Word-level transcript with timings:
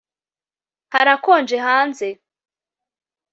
Harakonje 0.93 1.57
hanze 1.67 2.07